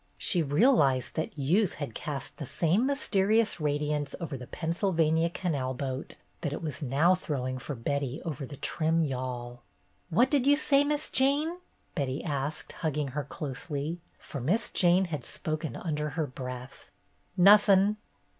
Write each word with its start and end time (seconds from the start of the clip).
She 0.17 0.41
realized 0.41 1.13
that 1.13 1.37
youth 1.37 1.75
had 1.75 1.93
cast 1.93 2.37
the 2.37 2.47
same 2.47 2.87
mysterious 2.87 3.59
radiance 3.61 4.15
over 4.19 4.35
the 4.35 4.47
Pennsylvania 4.47 5.29
canal 5.29 5.75
boat 5.75 6.15
that 6.41 6.51
it 6.51 6.63
was 6.63 6.81
now 6.81 7.13
throwing 7.13 7.59
for 7.59 7.75
Betty 7.75 8.19
over 8.25 8.43
the 8.43 8.57
trim 8.57 9.03
yawl. 9.03 9.61
"What 10.09 10.31
did 10.31 10.47
you 10.47 10.57
say, 10.57 10.83
Miss 10.83 11.11
Jane?" 11.11 11.59
Betty 11.93 12.23
asked, 12.23 12.71
hugging 12.71 13.09
her 13.09 13.23
closely, 13.23 14.01
for 14.17 14.41
Miss 14.41 14.71
Jane 14.71 15.05
had 15.05 15.23
spoken 15.23 15.75
under 15.75 16.09
her 16.17 16.25
breath. 16.25 16.89
"Nothin'." 17.37 17.97